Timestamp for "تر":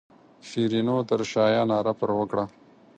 1.09-1.19